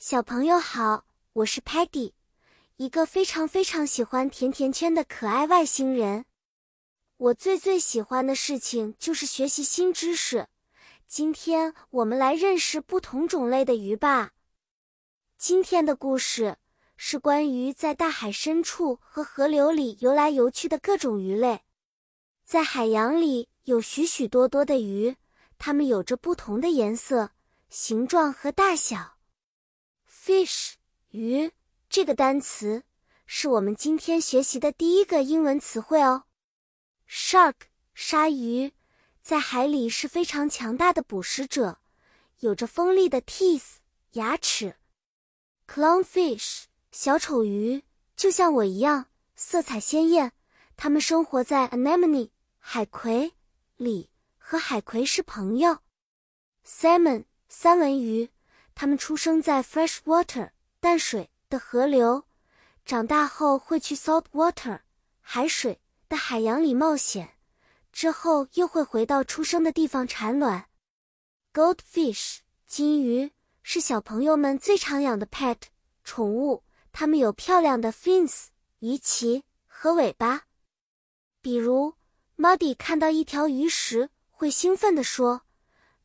[0.00, 2.12] 小朋友好，我是 Patty，
[2.76, 6.24] 一个非常非常喜欢甜甜圈的可爱外星人。
[7.16, 10.46] 我最最喜欢的事情就是学习新知识。
[11.08, 14.30] 今天我们来认识不同种类的鱼吧。
[15.36, 16.58] 今天的故事
[16.96, 21.62] 是关于在大海深处和河流里游来游去的各种鱼类。
[22.44, 25.16] 在海洋里有许许多多的鱼，
[25.58, 27.32] 它们有着不同的颜色、
[27.68, 29.17] 形状和大小。
[30.28, 30.74] Fish
[31.08, 31.52] 鱼
[31.88, 32.82] 这个单词
[33.24, 36.24] 是我们今天学习的第一个英文词汇哦。
[37.08, 37.54] shark
[37.94, 38.74] 鲨鱼
[39.22, 41.78] 在海里是非常强大的捕食者，
[42.40, 43.76] 有着锋利的 teeth
[44.12, 44.76] 牙齿。
[45.66, 47.82] clownfish 小丑鱼
[48.14, 50.34] 就像我一样，色彩鲜艳。
[50.76, 53.32] 它们生活在 anemone 海葵
[53.76, 55.78] 里，和海葵是朋友。
[56.66, 58.28] salmon 三文鱼。
[58.80, 62.28] 它们出生在 fresh water 淡水的河流，
[62.84, 64.82] 长大后会去 salt water
[65.20, 67.40] 海水的海洋里冒险，
[67.90, 70.68] 之后又会回到出生的地方产卵。
[71.52, 72.38] Goldfish
[72.68, 73.32] 金鱼
[73.64, 75.56] 是小朋友们最常养的 pet
[76.04, 78.46] 宠物，它们有漂亮的 fins
[78.78, 80.44] 鱼鳍和尾巴。
[81.42, 81.94] 比如
[82.36, 85.42] Muddy 看到一条鱼时，会兴奋地说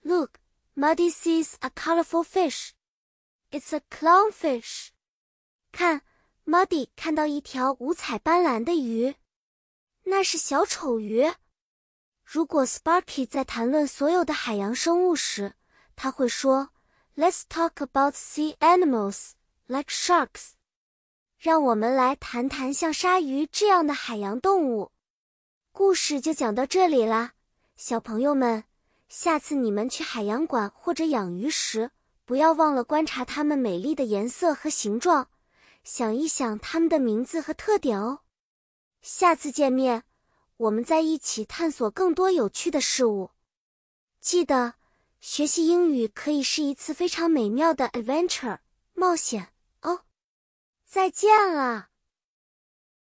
[0.00, 0.38] ：“Look。”
[0.74, 2.72] Muddy sees a colorful fish.
[3.50, 4.88] It's a clownfish.
[5.70, 6.00] 看
[6.46, 9.14] ，Muddy 看到一条五彩斑斓的鱼，
[10.04, 11.30] 那是小丑鱼。
[12.24, 15.52] 如果 Sparky 在谈论所有的海洋生物时，
[15.94, 16.70] 他会说
[17.16, 19.32] ：“Let's talk about sea animals
[19.66, 20.52] like sharks.”
[21.38, 24.92] 让我们来谈谈像鲨鱼这样的海洋动物。
[25.70, 27.32] 故事就讲到这里啦，
[27.76, 28.64] 小朋友们。
[29.14, 31.90] 下次你们去海洋馆或者养鱼时，
[32.24, 35.28] 不要忘了观察它们美丽的颜色和形状，
[35.84, 38.20] 想一想它们的名字和特点哦。
[39.02, 40.04] 下次见面，
[40.56, 43.32] 我们再一起探索更多有趣的事物。
[44.18, 44.76] 记得，
[45.20, 48.60] 学习英语可以是一次非常美妙的 adventure
[48.94, 50.04] 冒险哦。
[50.86, 51.90] 再见了。